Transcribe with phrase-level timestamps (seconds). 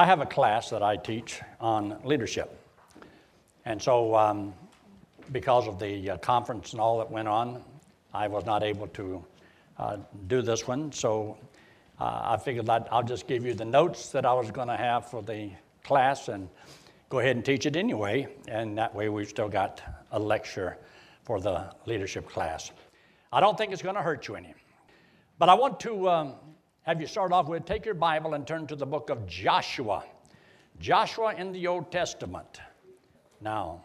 [0.00, 2.58] I have a class that I teach on leadership.
[3.66, 4.54] And so, um,
[5.30, 7.62] because of the uh, conference and all that went on,
[8.14, 9.22] I was not able to
[9.76, 10.90] uh, do this one.
[10.90, 11.36] So,
[12.00, 14.76] uh, I figured I'd, I'll just give you the notes that I was going to
[14.78, 15.50] have for the
[15.84, 16.48] class and
[17.10, 18.26] go ahead and teach it anyway.
[18.48, 19.82] And that way, we've still got
[20.12, 20.78] a lecture
[21.24, 22.70] for the leadership class.
[23.34, 24.54] I don't think it's going to hurt you any.
[25.38, 26.34] But I want to um,
[26.82, 30.04] have you start off with take your Bible and turn to the book of Joshua.
[30.78, 32.60] Joshua in the Old Testament.
[33.40, 33.84] Now,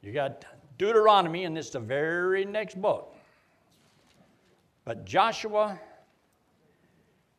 [0.00, 0.44] you got
[0.78, 3.16] Deuteronomy, and it's the very next book.
[4.84, 5.78] But Joshua,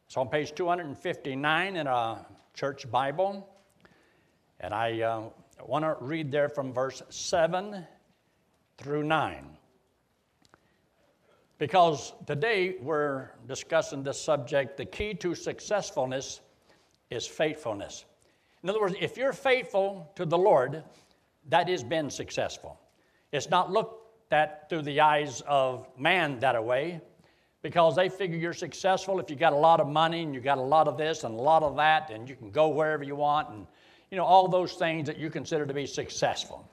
[0.06, 3.48] it's on page 259 in a church Bible.
[4.60, 5.24] And I uh,
[5.66, 7.86] want to read there from verse 7
[8.78, 9.49] through 9.
[11.60, 16.40] Because today we're discussing this subject the key to successfulness
[17.10, 18.06] is faithfulness.
[18.64, 20.84] In other words, if you're faithful to the Lord,
[21.50, 22.80] that has been successful.
[23.34, 27.02] It's not looked at through the eyes of man that way
[27.62, 30.60] because they figure you're successful if you got a lot of money and you got
[30.60, 33.16] a lot of this and a lot of that and you can go wherever you
[33.16, 33.68] want and
[34.12, 36.66] you know all those things that you consider to be successful.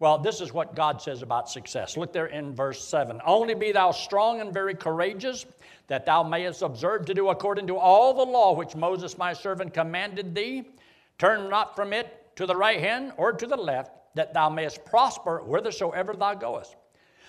[0.00, 1.98] Well, this is what God says about success.
[1.98, 3.20] Look there in verse 7.
[3.24, 5.44] Only be thou strong and very courageous,
[5.88, 9.74] that thou mayest observe to do according to all the law which Moses my servant
[9.74, 10.70] commanded thee.
[11.18, 14.86] Turn not from it to the right hand or to the left, that thou mayest
[14.86, 16.76] prosper whithersoever thou goest.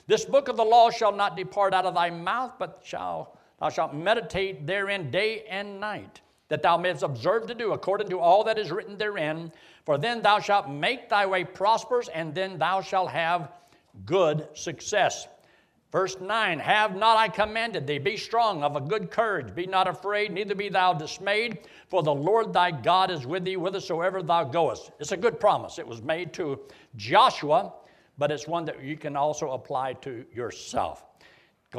[0.07, 3.67] This book of the law shall not depart out of thy mouth, but shall, thou
[3.67, 8.43] shalt meditate therein day and night, that thou mayest observe to do according to all
[8.43, 9.53] that is written therein.
[9.85, 13.53] For then thou shalt make thy way prosperous, and then thou shalt have
[14.05, 15.29] good success.
[15.93, 19.87] Verse 9 Have not I commanded thee, be strong, of a good courage, be not
[19.87, 24.43] afraid, neither be thou dismayed, for the Lord thy God is with thee whithersoever thou
[24.43, 24.91] goest.
[24.99, 25.79] It's a good promise.
[25.79, 26.59] It was made to
[26.97, 27.71] Joshua,
[28.17, 31.05] but it's one that you can also apply to yourself.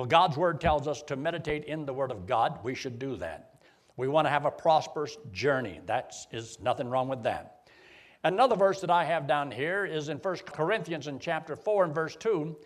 [0.09, 2.59] God's word tells us to meditate in the word of God.
[2.65, 3.52] We should do that.
[3.97, 5.81] We want to have a prosperous journey.
[5.87, 7.69] That is nothing wrong with that.
[8.25, 11.95] Another verse that I have down here is in 1 Corinthians in chapter 4 and
[11.95, 12.57] verse 2,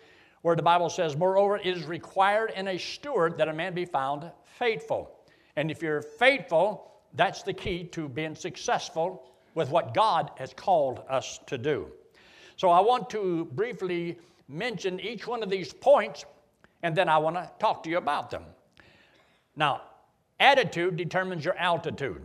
[0.43, 3.85] where the Bible says, Moreover, it is required in a steward that a man be
[3.85, 5.25] found faithful.
[5.55, 9.23] And if you're faithful, that's the key to being successful
[9.55, 11.87] with what God has called us to do.
[12.55, 14.17] So I want to briefly
[14.47, 16.25] mention each one of these points,
[16.83, 18.43] and then I want to talk to you about them.
[19.55, 19.81] Now,
[20.39, 22.21] attitude determines your altitude.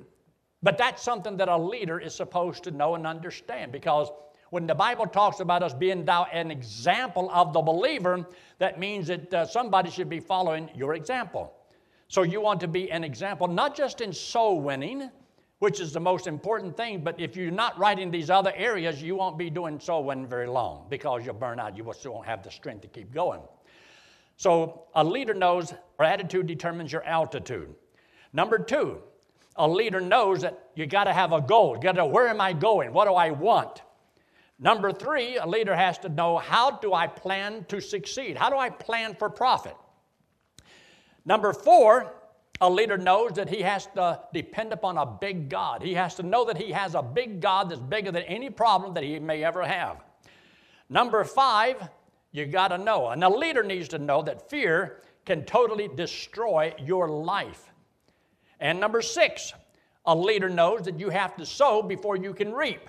[0.63, 4.11] But that's something that a leader is supposed to know and understand because
[4.51, 8.29] when the Bible talks about us being thou an example of the believer,
[8.59, 11.55] that means that uh, somebody should be following your example.
[12.09, 15.11] So you want to be an example, not just in soul winning,
[15.61, 19.03] which is the most important thing, but if you're not right in these other areas,
[19.03, 21.75] you won't be doing soul winning very long because you'll burn out.
[21.75, 23.41] You still won't have the strength to keep going.
[24.37, 27.75] So a leader knows, or attitude determines your altitude.
[28.33, 29.03] Number two,
[29.57, 31.77] a leader knows that you got to have a goal.
[31.77, 32.93] You got to where am I going?
[32.93, 33.83] What do I want?
[34.59, 38.37] Number three, a leader has to know how do I plan to succeed?
[38.37, 39.77] How do I plan for profit?
[41.25, 42.15] Number four,
[42.61, 45.83] a leader knows that he has to depend upon a big God.
[45.83, 48.95] He has to know that he has a big God that's bigger than any problem
[48.95, 50.05] that he may ever have.
[50.89, 51.89] Number five,
[52.31, 56.73] you got to know, and a leader needs to know that fear can totally destroy
[56.79, 57.72] your life.
[58.63, 59.53] And number six,
[60.07, 62.89] a leader knows that you have to sow before you can reap.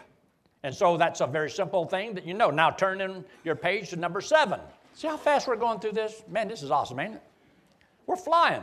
[0.61, 2.51] And so that's a very simple thing that you know.
[2.51, 4.59] Now turn in your page to number seven.
[4.93, 6.23] See how fast we're going through this?
[6.29, 7.23] Man, this is awesome, ain't it?
[8.05, 8.61] We're flying.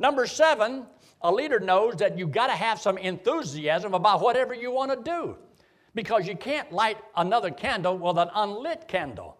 [0.00, 0.84] Number seven,
[1.22, 5.10] a leader knows that you've got to have some enthusiasm about whatever you want to
[5.10, 5.36] do
[5.94, 9.36] because you can't light another candle with an unlit candle.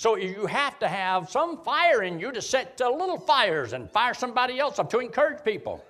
[0.00, 4.14] So you have to have some fire in you to set little fires and fire
[4.14, 5.84] somebody else up to encourage people.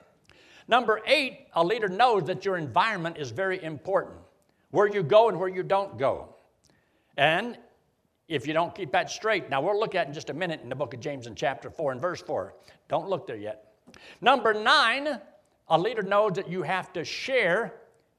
[0.67, 4.17] Number eight, a leader knows that your environment is very important.
[4.73, 6.35] Where you go and where you don't go.
[7.19, 7.57] And
[8.27, 10.69] if you don't keep that straight, now we'll look at in just a minute in
[10.69, 12.53] the book of James in chapter 4 and verse 4.
[12.89, 13.75] Don't look there yet.
[14.21, 15.21] Number nine,
[15.69, 17.75] a leader knows that you have to share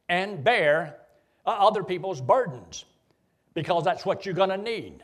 [0.08, 1.00] and bear
[1.46, 2.86] other people's burdens
[3.54, 5.04] because that's what you're going to need.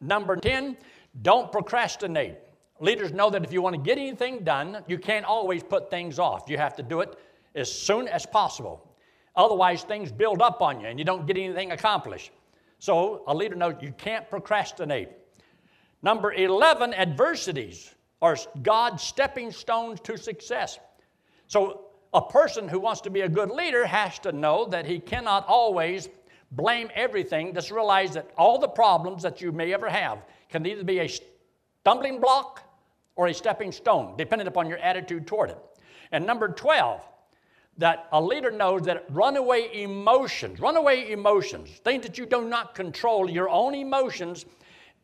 [0.00, 0.76] Number 10,
[1.22, 2.36] don't procrastinate.
[2.80, 6.18] Leaders know that if you want to get anything done, you can't always put things
[6.18, 6.48] off.
[6.48, 7.18] You have to do it
[7.54, 8.86] as soon as possible.
[9.34, 12.32] Otherwise, things build up on you and you don't get anything accomplished.
[12.78, 15.08] So, a leader knows you can't procrastinate.
[16.02, 20.78] Number 11, adversities are God's stepping stones to success.
[21.46, 24.98] So, a person who wants to be a good leader has to know that he
[24.98, 26.08] cannot always
[26.52, 27.54] blame everything.
[27.54, 31.08] Just realize that all the problems that you may ever have can either be a
[31.82, 32.62] stumbling block
[33.16, 35.58] or a stepping stone, depending upon your attitude toward it.
[36.12, 37.00] And number 12,
[37.78, 43.28] that a leader knows that runaway emotions, runaway emotions, things that you do not control,
[43.28, 44.46] your own emotions,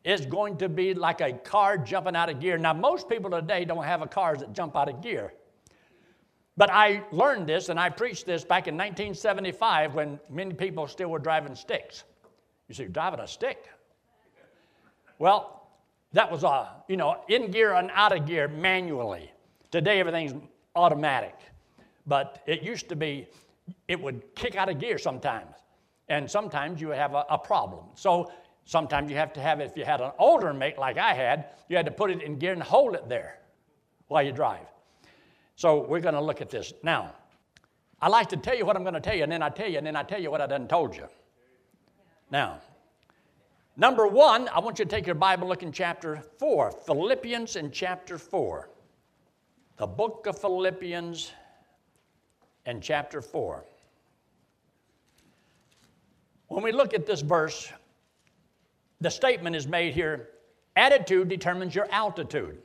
[0.03, 2.57] is going to be like a car jumping out of gear.
[2.57, 5.33] Now, most people today don't have a cars that jump out of gear.
[6.55, 11.09] But I learned this and I preached this back in 1975 when many people still
[11.09, 12.03] were driving sticks.
[12.67, 13.67] You say, driving a stick?
[15.17, 15.67] Well,
[16.13, 19.31] that was a, you know, in gear and out of gear manually.
[19.71, 20.33] Today everything's
[20.75, 21.35] automatic.
[22.05, 23.27] But it used to be,
[23.87, 25.55] it would kick out of gear sometimes.
[26.09, 27.85] And sometimes you would have a, a problem.
[27.95, 28.31] So
[28.65, 31.77] sometimes you have to have, if you had an older mate like I had, you
[31.77, 33.39] had to put it in gear and hold it there
[34.07, 34.67] while you drive.
[35.55, 36.73] So we're going to look at this.
[36.83, 37.13] Now,
[38.01, 39.69] I like to tell you what I'm going to tell you, and then I tell
[39.69, 41.07] you, and then I tell you what I done told you.
[42.31, 42.59] Now,
[43.77, 47.71] number one, I want you to take your Bible, look in chapter 4, Philippians in
[47.71, 48.69] chapter 4.
[49.77, 51.31] The book of Philippians
[52.65, 53.63] and chapter 4.
[56.47, 57.71] When we look at this verse,
[59.01, 60.29] the statement is made here
[60.75, 62.57] attitude determines your altitude.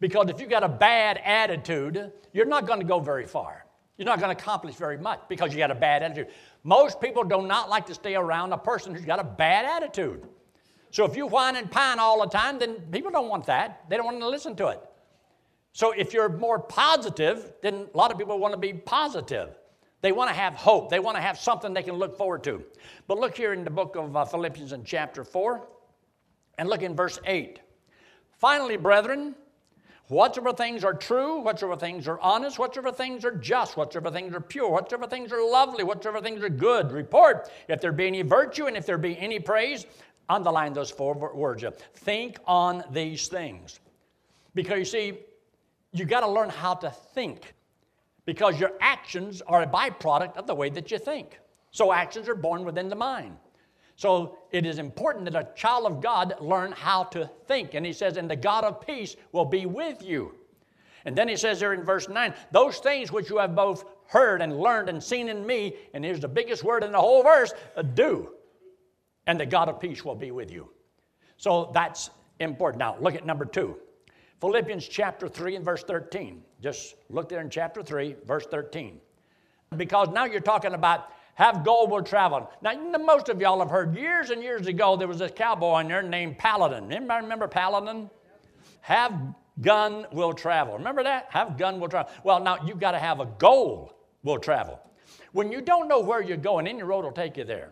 [0.00, 3.64] Because if you've got a bad attitude, you're not going to go very far.
[3.96, 6.28] You're not going to accomplish very much because you got a bad attitude.
[6.64, 10.26] Most people do not like to stay around a person who's got a bad attitude.
[10.90, 13.84] So if you whine and pine all the time, then people don't want that.
[13.88, 14.80] They don't want to listen to it.
[15.72, 19.56] So if you're more positive, then a lot of people want to be positive.
[20.02, 20.90] They want to have hope.
[20.90, 22.62] They want to have something they can look forward to.
[23.06, 25.66] But look here in the book of uh, Philippians in chapter 4
[26.58, 27.58] and look in verse 8.
[28.38, 29.34] Finally, brethren,
[30.08, 34.40] Whatsoever things are true, whatsoever things are honest, whatsoever things are just, whatsoever things are
[34.40, 37.50] pure, whatsoever things are lovely, whatsoever things are good, report.
[37.68, 39.86] If there be any virtue and if there be any praise,
[40.28, 41.64] underline those four words.
[41.94, 43.80] Think on these things.
[44.54, 45.18] Because you see,
[45.92, 47.54] you got to learn how to think.
[48.26, 51.38] Because your actions are a byproduct of the way that you think.
[51.70, 53.36] So actions are born within the mind.
[53.96, 57.74] So it is important that a child of God learn how to think.
[57.74, 60.34] And he says, and the God of peace will be with you.
[61.04, 64.40] And then he says there in verse 9, those things which you have both heard
[64.40, 67.52] and learned and seen in me, and here's the biggest word in the whole verse,
[67.76, 68.30] uh, do.
[69.26, 70.70] And the God of peace will be with you.
[71.36, 72.78] So that's important.
[72.78, 73.76] Now, look at number two
[74.40, 76.42] Philippians chapter 3 and verse 13.
[76.60, 79.00] Just look there in chapter 3, verse 13.
[79.76, 82.50] Because now you're talking about have gold will travel.
[82.62, 85.88] Now, most of y'all have heard years and years ago there was this cowboy in
[85.88, 86.92] there named Paladin.
[86.92, 88.08] Anybody remember Paladin?
[88.82, 90.76] Have gun will travel.
[90.76, 91.26] Remember that?
[91.30, 92.12] Have gun will travel.
[92.22, 93.92] Well, now you've got to have a goal
[94.22, 94.80] will travel.
[95.32, 97.70] When you don't know where you're going, any road will take you there.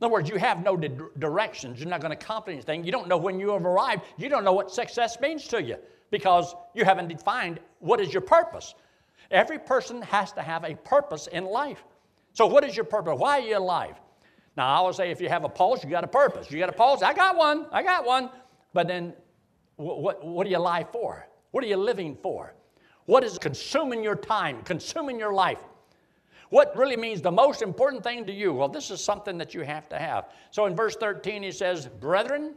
[0.00, 1.78] In other words, you have no di- directions.
[1.78, 2.84] You're not going to accomplish anything.
[2.84, 4.02] You don't know when you have arrived.
[4.16, 5.76] You don't know what success means to you
[6.10, 8.74] because you haven't defined what is your purpose.
[9.30, 11.84] Every person has to have a purpose in life.
[12.32, 13.18] So, what is your purpose?
[13.18, 13.96] Why are you alive?
[14.56, 16.50] Now, I always say if you have a pulse, you got a purpose.
[16.50, 17.02] You got a pulse?
[17.02, 17.66] I got one.
[17.72, 18.30] I got one.
[18.72, 19.14] But then,
[19.76, 21.26] what, what, are you alive for?
[21.50, 22.54] What are you living for?
[23.06, 25.58] What is consuming your time, consuming your life?
[26.50, 28.52] What really means the most important thing to you?
[28.52, 30.30] Well, this is something that you have to have.
[30.50, 32.54] So in verse 13, he says, Brethren,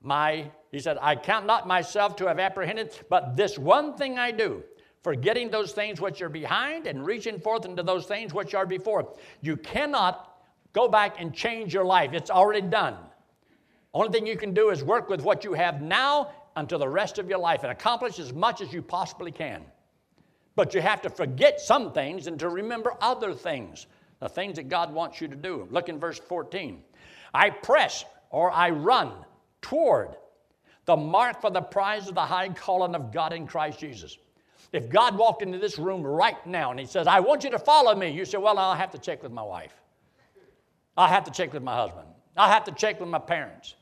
[0.00, 4.30] my, he said, I count not myself to have apprehended, but this one thing I
[4.30, 4.62] do,
[5.02, 9.14] forgetting those things which are behind and reaching forth into those things which are before.
[9.40, 10.38] You cannot
[10.72, 12.96] go back and change your life, it's already done.
[13.94, 17.18] Only thing you can do is work with what you have now until the rest
[17.18, 19.62] of your life and accomplish as much as you possibly can.
[20.54, 23.86] But you have to forget some things and to remember other things,
[24.20, 25.66] the things that God wants you to do.
[25.70, 26.82] Look in verse 14.
[27.34, 29.12] I press or I run
[29.60, 30.16] toward
[30.84, 34.18] the mark for the prize of the high calling of God in Christ Jesus.
[34.72, 37.58] If God walked into this room right now and He says, I want you to
[37.58, 39.74] follow me, you say, Well, I'll have to check with my wife.
[40.96, 42.08] I'll have to check with my husband.
[42.36, 43.74] I'll have to check with my parents.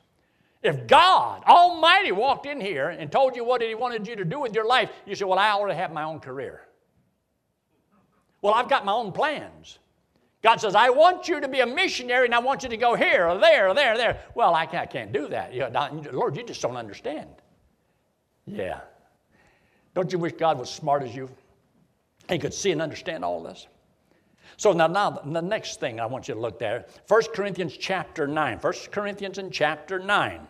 [0.63, 4.41] If God Almighty walked in here and told you what He wanted you to do
[4.41, 6.63] with your life, you say, Well, I already have my own career.
[8.43, 9.79] Well, I've got my own plans.
[10.43, 12.95] God says, I want you to be a missionary and I want you to go
[12.95, 14.23] here or there or there or there.
[14.35, 15.53] Well, I can't, do that.
[15.53, 17.29] You know, Lord, you just don't understand.
[18.47, 18.81] Yeah.
[20.01, 21.29] Don't you wish God was smart as you?
[22.31, 23.67] He could see and understand all this.
[24.57, 28.27] So now, now the next thing I want you to look there, 1 Corinthians chapter
[28.27, 28.59] 9.
[28.61, 30.41] 1 Corinthians in chapter 9.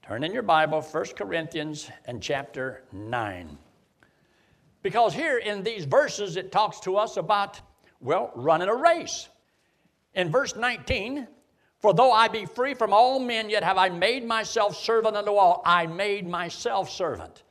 [0.00, 3.58] Turn in your Bible, 1 Corinthians and chapter 9.
[4.80, 7.60] Because here in these verses, it talks to us about,
[8.00, 9.28] well, running a race.
[10.14, 11.28] In verse 19,
[11.78, 15.32] for though I be free from all men, yet have I made myself servant unto
[15.32, 15.60] all.
[15.66, 17.42] I made myself servant.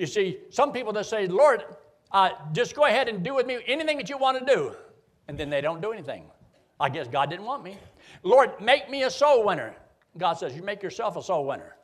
[0.00, 1.62] You see, some people that say, Lord,
[2.10, 4.74] uh, just go ahead and do with me anything that you want to do.
[5.28, 6.24] And then they don't do anything.
[6.80, 7.76] I guess God didn't want me.
[8.22, 9.76] Lord, make me a soul winner.
[10.16, 11.76] God says, You make yourself a soul winner.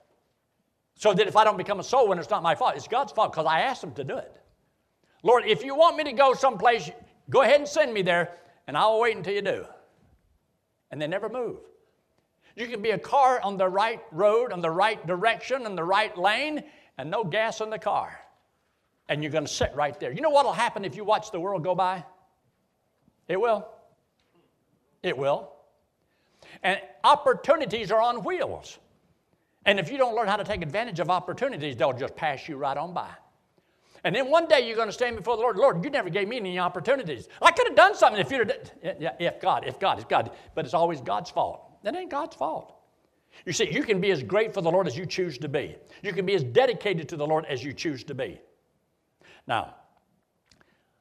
[0.94, 2.74] So that if I don't become a soul winner, it's not my fault.
[2.74, 4.40] It's God's fault because I asked Him to do it.
[5.22, 6.90] Lord, if you want me to go someplace,
[7.28, 9.66] go ahead and send me there, and I'll wait until you do.
[10.90, 11.58] And they never move.
[12.56, 15.84] You can be a car on the right road, on the right direction, in the
[15.84, 16.64] right lane,
[16.98, 18.18] and no gas in the car.
[19.08, 20.12] And you're going to sit right there.
[20.12, 22.04] You know what will happen if you watch the world go by?
[23.28, 23.66] It will.
[25.02, 25.52] It will.
[26.62, 28.78] And opportunities are on wheels.
[29.64, 32.56] And if you don't learn how to take advantage of opportunities, they'll just pass you
[32.56, 33.10] right on by.
[34.04, 35.56] And then one day you're going to stand before the Lord.
[35.56, 37.28] Lord, you never gave me any opportunities.
[37.42, 39.16] I could have done something if you'd have.
[39.18, 40.30] If God, if God, if God.
[40.54, 41.82] But it's always God's fault.
[41.82, 42.75] That ain't God's fault.
[43.44, 45.76] You see, you can be as great for the Lord as you choose to be.
[46.02, 48.40] You can be as dedicated to the Lord as you choose to be.
[49.46, 49.74] Now,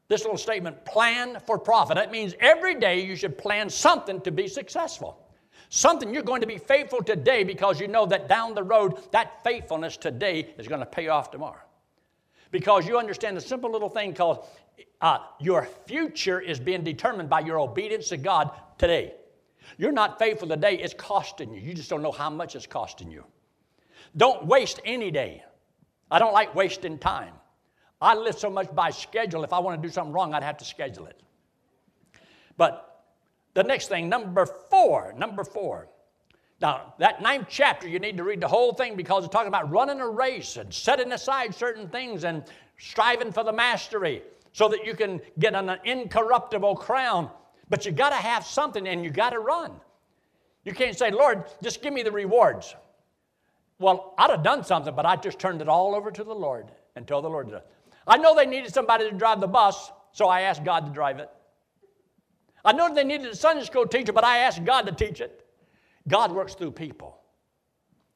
[0.08, 4.32] this little statement, plan for profit, that means every day you should plan something to
[4.32, 5.20] be successful.
[5.70, 9.44] Something you're going to be faithful today because you know that down the road, that
[9.44, 11.62] faithfulness today is going to pay off tomorrow.
[12.52, 14.46] Because you understand the simple little thing called
[15.02, 19.16] uh, your future is being determined by your obedience to God today.
[19.78, 21.62] You're not faithful today, it's costing you.
[21.62, 23.24] You just don't know how much it's costing you.
[24.18, 25.44] Don't waste any day.
[26.10, 27.34] I don't like wasting time.
[28.02, 29.44] I live so much by schedule.
[29.44, 31.22] If I want to do something wrong, I'd have to schedule it.
[32.58, 33.04] But
[33.54, 35.88] the next thing, number four, number four.
[36.62, 39.70] Now, that ninth chapter, you need to read the whole thing because it's talking about
[39.70, 42.44] running a race and setting aside certain things and
[42.78, 47.30] striving for the mastery so that you can get an incorruptible crown
[47.70, 49.72] but you got to have something and you got to run.
[50.64, 52.76] You can't say, Lord, just give me the rewards.
[53.80, 56.72] Well, I'd have done something, but I just turned it all over to the Lord
[56.96, 57.62] and told the Lord to.
[58.08, 61.20] I know they needed somebody to drive the bus, so I asked God to drive
[61.20, 61.30] it.
[62.64, 65.46] I know they needed a Sunday school teacher, but I asked God to teach it.
[66.08, 67.20] God works through people.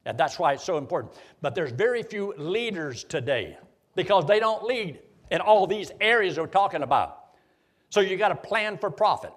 [0.06, 1.14] And that's why it's so important.
[1.40, 3.58] But there's very few leaders today
[3.94, 7.18] because they don't lead in all these areas we're talking about.
[7.90, 9.32] So you got to plan for profit.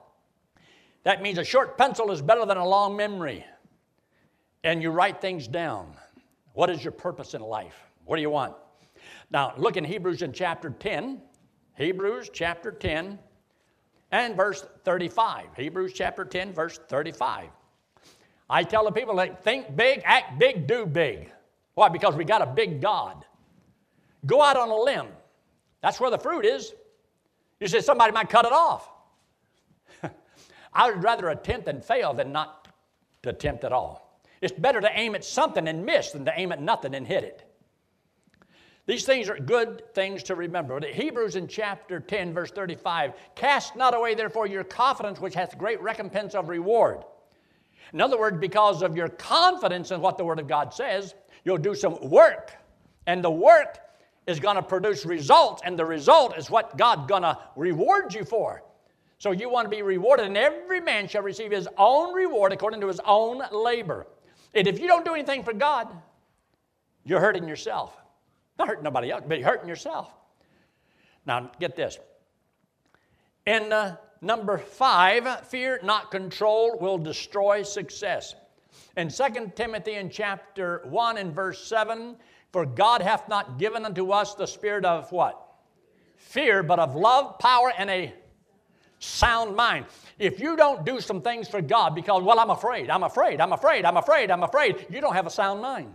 [1.03, 3.45] That means a short pencil is better than a long memory.
[4.63, 5.93] And you write things down.
[6.53, 7.75] What is your purpose in life?
[8.05, 8.53] What do you want?
[9.29, 11.21] Now, look in Hebrews in chapter 10.
[11.75, 13.19] Hebrews chapter 10
[14.11, 15.47] and verse 35.
[15.57, 17.49] Hebrews chapter 10, verse 35.
[18.49, 21.31] I tell the people that think big, act big, do big.
[21.73, 21.89] Why?
[21.89, 23.25] Because we got a big God.
[24.25, 25.07] Go out on a limb.
[25.81, 26.73] That's where the fruit is.
[27.59, 28.92] You say somebody might cut it off.
[30.73, 32.67] I would rather attempt and fail than not
[33.23, 34.19] to attempt at all.
[34.41, 37.23] It's better to aim at something and miss than to aim at nothing and hit
[37.23, 37.49] it.
[38.85, 40.79] These things are good things to remember.
[40.85, 45.81] Hebrews in chapter 10, verse 35 Cast not away, therefore, your confidence, which hath great
[45.81, 47.05] recompense of reward.
[47.93, 51.15] In other words, because of your confidence in what the Word of God says,
[51.45, 52.51] you'll do some work.
[53.07, 53.79] And the work
[54.27, 58.25] is going to produce results, and the result is what God's going to reward you
[58.25, 58.63] for.
[59.23, 62.81] So you want to be rewarded, and every man shall receive his own reward according
[62.81, 64.05] to his own labor.
[64.53, 65.87] And if you don't do anything for God,
[67.05, 67.95] you're hurting yourself.
[68.59, 70.13] Not hurting nobody else, but you're hurting yourself.
[71.25, 71.99] Now, get this.
[73.45, 78.35] In uh, number five, fear not control will destroy success.
[78.97, 82.17] In 2 Timothy in chapter 1 and verse 7,
[82.51, 85.39] for God hath not given unto us the spirit of what?
[86.17, 88.13] Fear, but of love, power, and a
[89.03, 89.85] sound mind.
[90.17, 93.51] If you don't do some things for God because, well, I'm afraid, I'm afraid, I'm
[93.51, 95.93] afraid, I'm afraid, I'm afraid, you don't have a sound mind.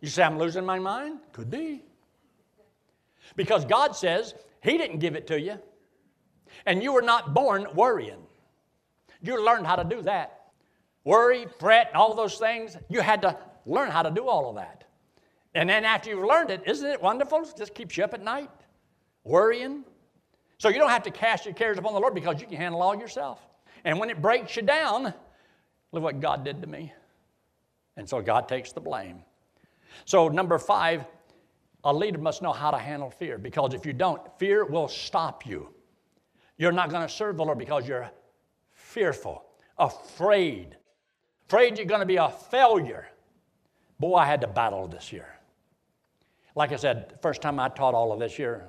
[0.00, 1.20] You say, I'm losing my mind?
[1.32, 1.82] Could be.
[3.34, 5.58] Because God says He didn't give it to you.
[6.64, 8.22] And you were not born worrying.
[9.22, 10.50] You learned how to do that.
[11.04, 14.84] Worry, fret, all those things, you had to learn how to do all of that.
[15.54, 17.42] And then after you've learned it, isn't it wonderful?
[17.42, 18.50] It just keeps you up at night,
[19.24, 19.84] worrying,
[20.58, 22.82] so you don't have to cast your cares upon the Lord because you can handle
[22.82, 23.40] all yourself.
[23.84, 25.14] And when it breaks you down,
[25.92, 26.92] look what God did to me.
[27.96, 29.22] And so God takes the blame.
[30.04, 31.04] So, number five,
[31.84, 35.46] a leader must know how to handle fear because if you don't, fear will stop
[35.46, 35.68] you.
[36.58, 38.10] You're not going to serve the Lord because you're
[38.72, 39.44] fearful,
[39.78, 40.76] afraid,
[41.46, 43.06] afraid you're going to be a failure.
[44.00, 45.28] Boy, I had to battle this year.
[46.54, 48.66] Like I said, first time I taught all of this year,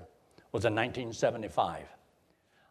[0.57, 1.83] was in 1975.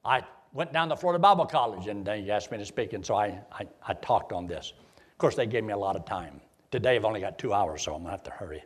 [0.05, 3.15] I went down to Florida Bible College and they asked me to speak, and so
[3.15, 4.73] I, I, I talked on this.
[5.13, 6.41] Of course, they gave me a lot of time.
[6.73, 8.65] Today I've only got two hours, so I'm gonna have to hurry.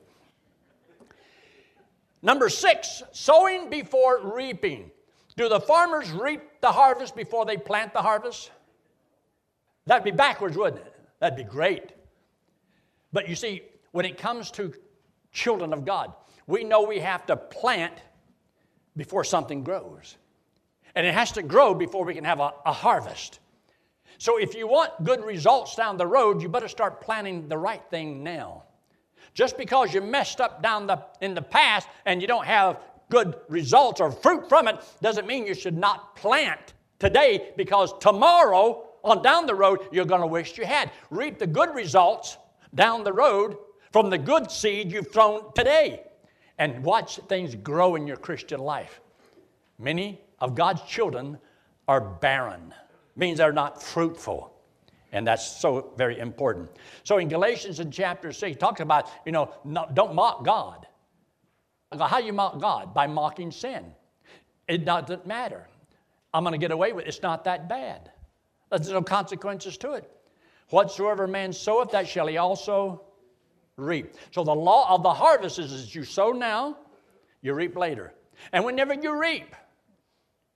[2.22, 4.90] Number six, sowing before reaping.
[5.36, 8.50] Do the farmers reap the harvest before they plant the harvest?
[9.84, 10.94] That'd be backwards, wouldn't it?
[11.18, 11.92] That'd be great.
[13.12, 14.72] But you see, when it comes to
[15.30, 16.14] children of God,
[16.46, 18.00] we know we have to plant
[19.00, 20.18] before something grows.
[20.94, 23.40] And it has to grow before we can have a, a harvest.
[24.18, 27.82] So if you want good results down the road, you better start planning the right
[27.88, 28.64] thing now.
[29.32, 32.78] Just because you messed up down the, in the past and you don't have
[33.08, 38.84] good results or fruit from it doesn't mean you should not plant today because tomorrow
[39.02, 40.90] on down the road you're going to wish you had.
[41.08, 42.36] Reap the good results
[42.74, 43.56] down the road
[43.92, 46.02] from the good seed you've thrown today
[46.60, 49.00] and watch things grow in your Christian life.
[49.78, 51.38] Many of God's children
[51.88, 52.74] are barren,
[53.16, 54.54] means they're not fruitful.
[55.10, 56.70] And that's so very important.
[57.02, 59.52] So in Galatians in chapter 6, he talks about, you know,
[59.94, 60.86] don't mock God.
[61.98, 62.94] How do you mock God?
[62.94, 63.86] By mocking sin.
[64.68, 65.66] It doesn't matter.
[66.32, 67.08] I'm going to get away with it.
[67.08, 68.12] It's not that bad.
[68.70, 70.08] There's no consequences to it.
[70.68, 73.02] Whatsoever man soweth, that shall he also
[73.80, 74.14] reap.
[74.30, 76.76] So the law of the harvest is that you sow now,
[77.42, 78.12] you reap later.
[78.52, 79.54] And whenever you reap,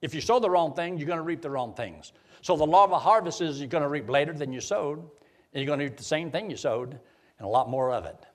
[0.01, 2.13] if you sow the wrong thing, you're going to reap the wrong things.
[2.41, 4.99] So the law of a harvest is you're going to reap later than you sowed,
[4.99, 5.09] and
[5.53, 8.25] you're going to reap the same thing you sowed, and a lot more of it.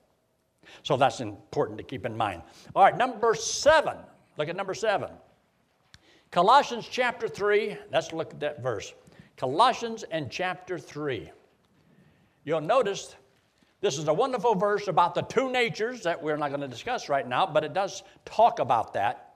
[0.83, 2.41] So that's important to keep in mind.
[2.75, 3.97] All right, number seven.
[4.37, 5.09] Look at number seven.
[6.31, 8.93] Colossians chapter 3, let's look at that verse.
[9.35, 11.29] Colossians and chapter 3.
[12.45, 13.17] You'll notice
[13.81, 17.09] this is a wonderful verse about the two natures that we're not going to discuss
[17.09, 19.31] right now, but it does talk about that.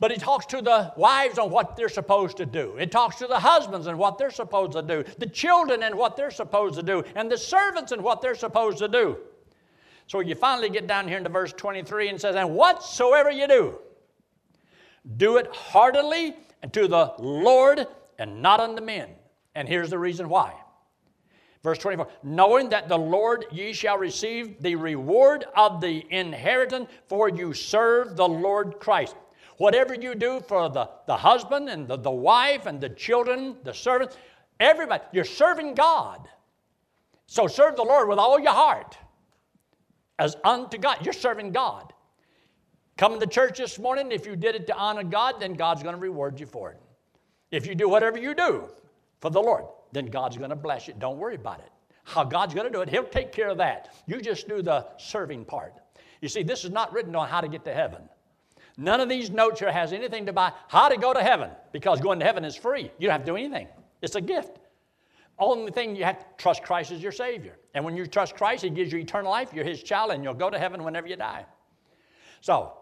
[0.00, 2.76] But he talks to the wives on what they're supposed to do.
[2.78, 6.16] It talks to the husbands and what they're supposed to do, the children and what
[6.16, 9.18] they're supposed to do, and the servants and what they're supposed to do.
[10.06, 13.78] So you finally get down here into verse 23 and says, And whatsoever you do,
[15.16, 17.86] do it heartily and to the Lord
[18.18, 19.10] and not unto men.
[19.56, 20.54] And here's the reason why.
[21.62, 27.28] Verse 24, knowing that the Lord ye shall receive the reward of the inheritance, for
[27.28, 29.16] you serve the Lord Christ.
[29.56, 33.74] Whatever you do for the, the husband and the, the wife and the children, the
[33.74, 34.16] servants,
[34.60, 36.28] everybody, you're serving God.
[37.26, 38.96] So serve the Lord with all your heart
[40.18, 40.98] as unto God.
[41.04, 41.92] You're serving God.
[42.96, 45.94] Coming to church this morning, if you did it to honor God, then God's going
[45.94, 46.80] to reward you for it.
[47.50, 48.68] If you do whatever you do
[49.20, 50.94] for the Lord, then God's going to bless you.
[50.98, 51.70] Don't worry about it.
[52.04, 53.94] How God's going to do it, He'll take care of that.
[54.06, 55.74] You just do the serving part.
[56.20, 58.02] You see, this is not written on how to get to heaven.
[58.76, 62.00] None of these notes here has anything to buy how to go to heaven because
[62.00, 62.90] going to heaven is free.
[62.98, 63.66] You don't have to do anything.
[64.02, 64.58] It's a gift.
[65.38, 67.58] Only thing you have to trust Christ as your Savior.
[67.74, 69.52] And when you trust Christ, He gives you eternal life.
[69.52, 71.44] You're His child and you'll go to heaven whenever you die.
[72.40, 72.72] So,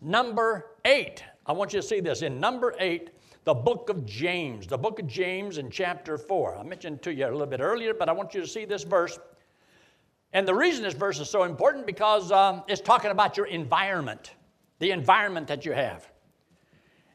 [0.00, 2.22] number eight, I want you to see this.
[2.22, 3.10] In number eight,
[3.46, 6.58] the book of James, the book of James in chapter 4.
[6.58, 8.82] I mentioned to you a little bit earlier, but I want you to see this
[8.82, 9.18] verse.
[10.32, 14.32] And the reason this verse is so important because um, it's talking about your environment
[14.78, 16.10] the environment that you have.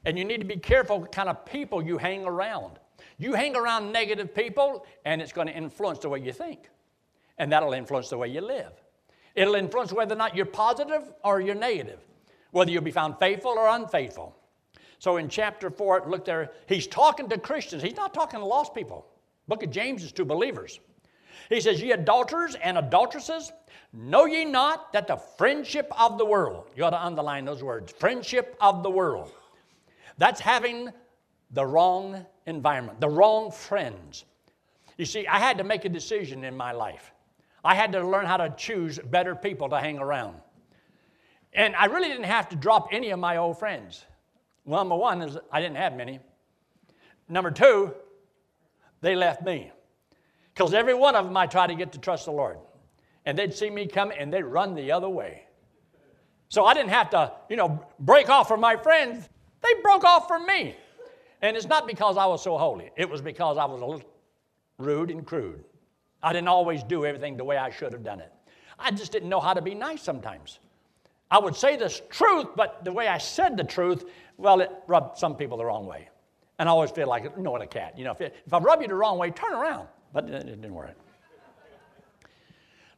[0.05, 2.79] And you need to be careful what kind of people you hang around.
[3.19, 6.69] You hang around negative people, and it's going to influence the way you think.
[7.37, 8.71] And that'll influence the way you live.
[9.35, 11.99] It'll influence whether or not you're positive or you're negative,
[12.49, 14.35] whether you'll be found faithful or unfaithful.
[15.01, 17.81] So in chapter 4, look there, he's talking to Christians.
[17.81, 19.07] He's not talking to lost people.
[19.47, 20.79] Book of James is to believers.
[21.49, 23.51] He says, Ye adulterers and adulteresses,
[23.93, 27.91] know ye not that the friendship of the world, you ought to underline those words,
[27.91, 29.31] friendship of the world,
[30.19, 30.89] that's having
[31.49, 34.25] the wrong environment, the wrong friends.
[34.99, 37.11] You see, I had to make a decision in my life.
[37.65, 40.35] I had to learn how to choose better people to hang around.
[41.53, 44.05] And I really didn't have to drop any of my old friends.
[44.65, 46.19] Well, number one is I didn't have many.
[47.27, 47.93] Number two,
[49.01, 49.71] they left me.
[50.53, 52.57] Because every one of them I tried to get to trust the Lord.
[53.25, 55.45] And they'd see me come and they'd run the other way.
[56.49, 59.29] So I didn't have to, you know, break off from my friends.
[59.61, 60.75] They broke off from me.
[61.41, 64.03] And it's not because I was so holy, it was because I was a little
[64.77, 65.63] rude and crude.
[66.21, 68.31] I didn't always do everything the way I should have done it.
[68.77, 70.59] I just didn't know how to be nice sometimes.
[71.31, 74.05] I would say this truth, but the way I said the truth,
[74.37, 76.09] well, it rubbed some people the wrong way.
[76.59, 77.97] And I always feel like, you know what, a cat.
[77.97, 80.45] You know, if, it, if I rub you the wrong way, turn around but it
[80.45, 80.95] didn't work.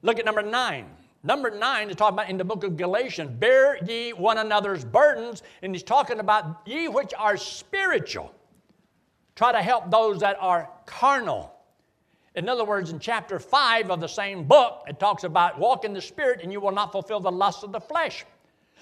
[0.02, 0.88] Look at number nine.
[1.24, 5.41] Number nine is talking about in the book of Galatians, bear ye one another's burdens,
[5.62, 8.34] and he's talking about ye which are spiritual.
[9.36, 11.53] Try to help those that are carnal.
[12.36, 15.93] In other words, in chapter 5 of the same book, it talks about walk in
[15.93, 18.26] the Spirit and you will not fulfill the lusts of the flesh.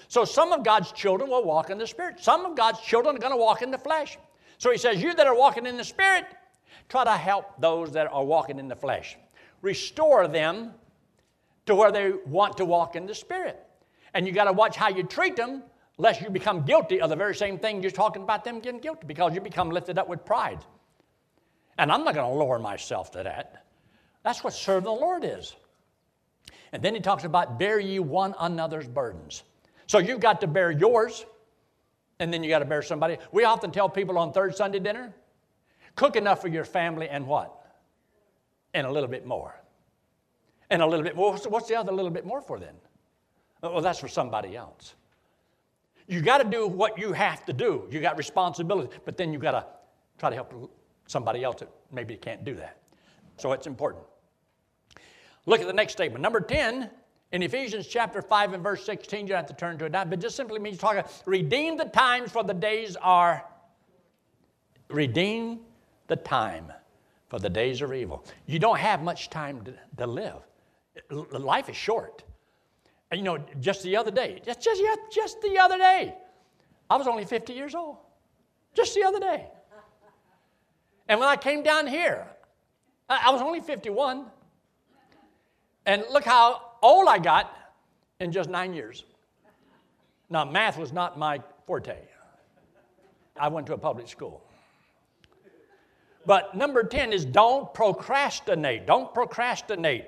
[0.08, 2.20] So some of God's children will walk in the Spirit.
[2.20, 4.18] Some of God's children are going to walk in the flesh.
[4.58, 6.24] So he says, You that are walking in the Spirit,
[6.88, 9.16] try to help those that are walking in the flesh.
[9.60, 10.72] Restore them
[11.66, 13.62] to where they want to walk in the Spirit.
[14.14, 15.62] And you got to watch how you treat them,
[15.98, 19.06] lest you become guilty of the very same thing you're talking about them getting guilty,
[19.06, 20.58] because you become lifted up with pride.
[21.78, 23.64] And I'm not going to lower myself to that.
[24.22, 25.56] That's what serving the Lord is.
[26.72, 29.42] And then he talks about bear ye one another's burdens.
[29.86, 31.26] So you've got to bear yours,
[32.18, 33.18] and then you got to bear somebody.
[33.30, 35.12] We often tell people on third Sunday dinner,
[35.96, 37.58] cook enough for your family and what?
[38.74, 39.54] And a little bit more.
[40.70, 41.36] And a little bit more.
[41.36, 42.74] What's the other little bit more for then?
[43.62, 44.94] Oh, well, that's for somebody else.
[46.08, 47.86] You got to do what you have to do.
[47.90, 49.66] You got responsibility, but then you got to
[50.18, 50.70] try to help
[51.12, 52.78] somebody else that maybe can't do that.
[53.36, 54.04] So it's important.
[55.46, 56.22] Look at the next statement.
[56.22, 56.90] Number 10,
[57.32, 60.04] in Ephesians chapter 5 and verse 16, you don't have to turn to it now,
[60.04, 63.44] but just simply means talking, redeem the times for the days are,
[64.88, 65.60] redeem
[66.08, 66.72] the time
[67.28, 68.24] for the days are evil.
[68.46, 70.42] You don't have much time to, to live.
[71.10, 72.22] Life is short.
[73.10, 76.14] And you know, just the other day, just, just, just the other day,
[76.88, 77.96] I was only 50 years old.
[78.74, 79.46] Just the other day.
[81.08, 82.26] And when I came down here,
[83.08, 84.26] I was only 51.
[85.86, 87.56] And look how old I got
[88.20, 89.04] in just nine years.
[90.30, 91.98] Now, math was not my forte.
[93.36, 94.42] I went to a public school.
[96.24, 98.86] But number 10 is don't procrastinate.
[98.86, 100.06] Don't procrastinate.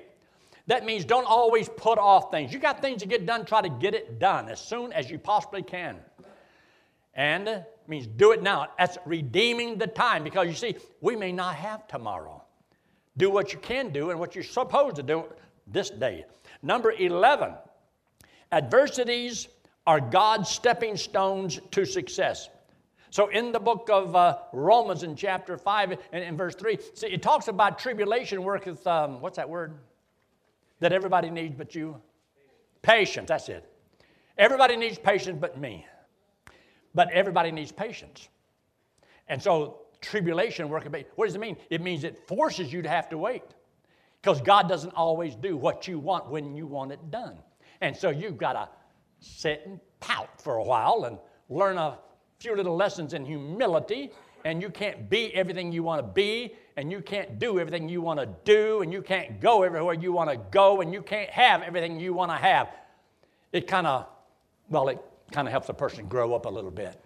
[0.67, 2.51] That means don't always put off things.
[2.53, 5.19] You got things to get done, try to get it done as soon as you
[5.19, 5.97] possibly can.
[7.13, 8.67] And means do it now.
[8.77, 12.43] That's redeeming the time because you see, we may not have tomorrow.
[13.17, 15.25] Do what you can do and what you're supposed to do
[15.67, 16.25] this day.
[16.61, 17.53] Number 11,
[18.51, 19.47] adversities
[19.87, 22.49] are God's stepping stones to success.
[23.11, 27.07] So in the book of uh, Romans in chapter 5 and in verse 3, see,
[27.07, 29.75] it talks about tribulation worketh, um, what's that word?
[30.81, 32.01] That everybody needs but you?
[32.81, 33.63] Patience, that's it.
[34.37, 35.85] Everybody needs patience but me.
[36.95, 38.29] But everybody needs patience.
[39.27, 40.69] And so tribulation.
[40.69, 40.83] What
[41.25, 41.57] does it mean?
[41.69, 43.43] It means it forces you to have to wait.
[44.21, 47.37] Because God doesn't always do what you want when you want it done.
[47.81, 48.69] And so you've got to
[49.19, 51.99] sit and pout for a while and learn a
[52.39, 54.11] few little lessons in humility.
[54.45, 57.99] And you can't be everything you want to be, and you can't do everything you
[57.99, 61.31] want to do, and you can't go everywhere you want to go, and you can't
[61.31, 62.69] have everything you want to have.
[63.51, 64.05] It kind of,
[64.69, 64.99] well, it
[65.31, 66.99] kind of helps a person grow up a little bit.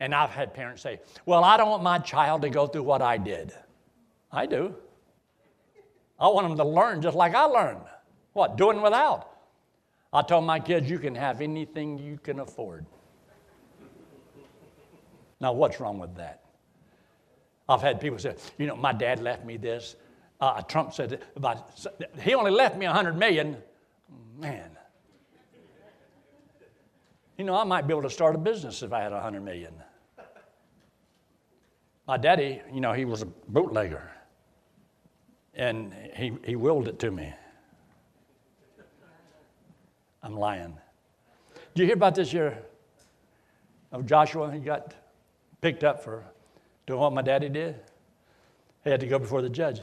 [0.00, 3.02] And I've had parents say, Well, I don't want my child to go through what
[3.02, 3.52] I did.
[4.32, 4.74] I do.
[6.18, 7.80] I want them to learn just like I learned.
[8.32, 8.56] What?
[8.56, 9.28] Doing without.
[10.12, 12.86] I told my kids, You can have anything you can afford.
[15.40, 16.42] Now, what's wrong with that?
[17.68, 19.96] I've had people say, You know, my dad left me this.
[20.40, 21.22] Uh, Trump said
[22.22, 23.58] he only left me a 100 million.
[24.38, 24.70] Man,
[27.40, 29.40] you know, I might be able to start a business if I had a hundred
[29.40, 29.72] million.
[32.06, 34.10] My daddy, you know, he was a bootlegger.
[35.54, 37.32] And he, he willed it to me.
[40.22, 40.76] I'm lying.
[41.74, 42.62] Did you hear about this year
[43.90, 44.52] of oh, Joshua?
[44.52, 44.92] He got
[45.62, 46.22] picked up for
[46.86, 47.80] doing what my daddy did.
[48.84, 49.80] He had to go before the judge.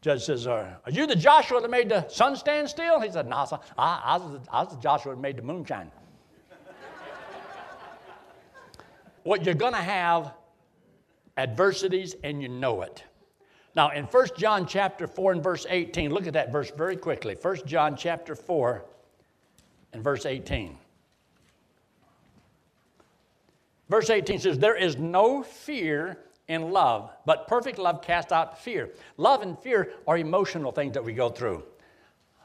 [0.00, 2.98] Judge says, Are, you the Joshua that made the sun stand still?
[2.98, 5.42] He said, No, nah, I, I, was the, I was the Joshua that made the
[5.42, 5.92] moonshine.
[9.22, 10.32] What you're going to have
[11.36, 13.04] adversities and you know it.
[13.74, 17.36] Now in 1 John chapter 4 and verse 18, look at that verse very quickly.
[17.40, 18.84] 1 John chapter 4
[19.92, 20.76] and verse 18.
[23.88, 28.90] Verse 18 says, There is no fear in love, but perfect love casts out fear.
[29.16, 31.64] Love and fear are emotional things that we go through.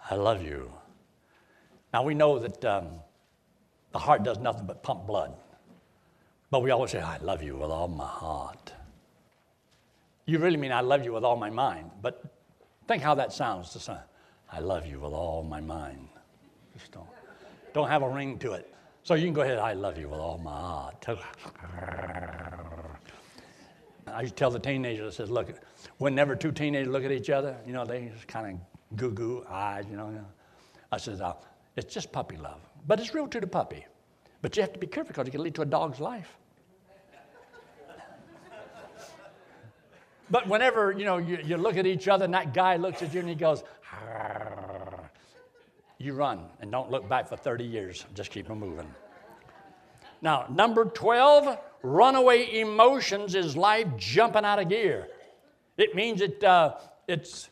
[0.09, 0.71] I love you.
[1.93, 2.88] Now we know that um,
[3.91, 5.35] the heart does nothing but pump blood.
[6.51, 8.71] But we always say, I love you with all my heart.
[10.25, 11.91] You really mean I love you with all my mind.
[12.01, 12.23] But
[12.88, 13.99] think how that sounds to son.
[14.51, 16.08] I love you with all my mind.
[16.77, 17.08] Just don't,
[17.73, 18.73] don't have a ring to it.
[19.03, 21.05] So you can go ahead, I love you with all my heart.
[24.08, 25.49] I used to tell the teenagers, I says, look,
[25.97, 28.60] whenever two teenagers look at each other, you know, they just kind
[28.91, 30.25] of goo goo eyes, you know.
[30.91, 31.34] I said, oh, uh,
[31.75, 32.62] it's just puppy love.
[32.88, 33.86] But it's real to the puppy.
[34.45, 36.38] But you have to be careful because it can lead to a dog's life.
[40.29, 43.12] but whenever, you know, you, you look at each other and that guy looks at
[43.12, 43.63] you and he goes,
[45.97, 48.05] you run and don't look back for 30 years.
[48.13, 48.86] Just keep moving.
[50.21, 55.08] Now, number 12, runaway emotions is life jumping out of gear.
[55.75, 56.75] It means it, uh,
[57.08, 57.49] it's,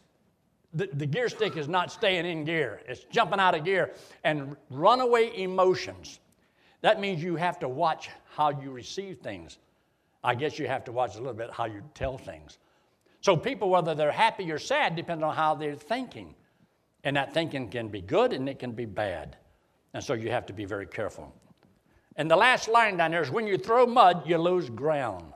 [0.75, 3.95] the, the gear stick is not staying in gear, it's jumping out of gear.
[4.23, 6.19] And runaway emotions,
[6.83, 9.57] that means you have to watch how you receive things.
[10.21, 12.59] I guess you have to watch a little bit how you tell things.
[13.21, 16.35] So, people, whether they're happy or sad, depends on how they're thinking.
[17.05, 19.37] And that thinking can be good and it can be bad.
[19.93, 21.33] And so you have to be very careful.
[22.17, 25.31] And the last line down there is when you throw mud, you lose ground.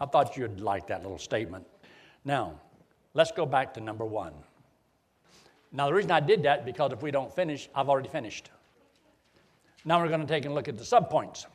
[0.00, 1.66] I thought you'd like that little statement.
[2.24, 2.60] Now,
[3.12, 4.34] let's go back to number one.
[5.72, 8.50] Now, the reason I did that because if we don't finish, I've already finished.
[9.86, 11.46] Now we're going to take a look at the subpoints.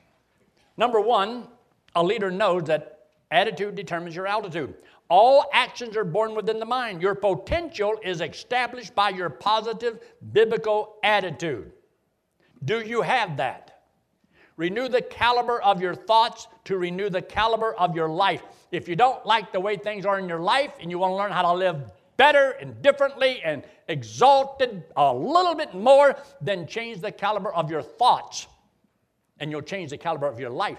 [0.78, 1.50] Number one,
[1.96, 4.74] a leader knows that attitude determines your altitude.
[5.10, 7.02] All actions are born within the mind.
[7.02, 10.00] Your potential is established by your positive
[10.32, 11.74] biblical attitude.
[12.63, 13.84] Do you have that?
[14.56, 18.44] Renew the caliber of your thoughts to renew the caliber of your life.
[18.72, 21.15] If you don't like the way things are in your life and you want to
[21.15, 27.01] learn how to live better and differently and exalted a little bit more, then change
[27.01, 28.45] the caliber of your thoughts
[29.39, 30.77] and you'll change the caliber of your life.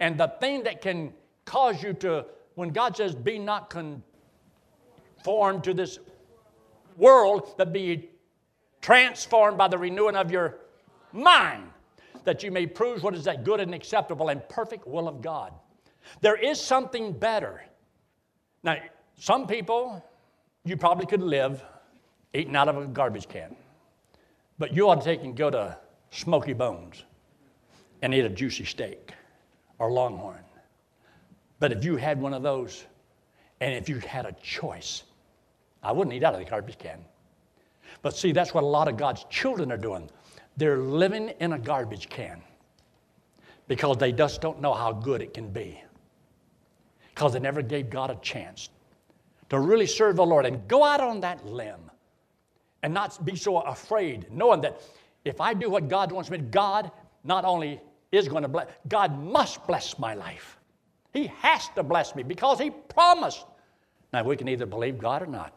[0.00, 1.14] And the thing that can
[1.46, 2.26] cause you to
[2.56, 5.98] when God says, Be not conformed to this
[6.98, 8.10] world, but be
[8.82, 10.58] transformed by the renewing of your
[11.14, 11.70] mind,
[12.24, 15.54] that you may prove what is that good and acceptable and perfect will of God.
[16.20, 17.62] There is something better.
[18.62, 18.76] Now,
[19.16, 20.04] some people,
[20.64, 21.62] you probably could live
[22.34, 23.54] eating out of a garbage can,
[24.58, 25.76] but you ought to take and go to
[26.10, 27.04] Smokey Bones
[28.02, 29.12] and eat a juicy steak
[29.78, 30.44] or longhorn
[31.62, 32.86] but if you had one of those,
[33.60, 35.04] and if you had a choice,
[35.80, 37.04] I wouldn't eat out of the garbage can.
[38.02, 40.10] But see, that's what a lot of God's children are doing.
[40.56, 42.42] They're living in a garbage can
[43.68, 45.80] because they just don't know how good it can be.
[47.14, 48.70] Because they never gave God a chance
[49.52, 51.90] to really serve the Lord and go out on that limb
[52.82, 54.80] and not be so afraid, knowing that
[55.26, 56.90] if I do what God wants me to, God
[57.22, 57.78] not only
[58.12, 60.56] is going to bless, God must bless my life.
[61.12, 63.44] He has to bless me because He promised.
[64.10, 65.54] Now, we can either believe God or not.